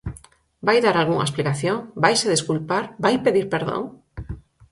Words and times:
¿Vai 0.67 0.77
dar 0.85 0.95
algunha 0.97 1.27
explicación?, 1.27 1.77
¿vaise 2.03 2.27
desculpar?, 2.35 2.83
¿vai 3.03 3.15
pedir 3.25 3.45
perdón? 3.53 3.81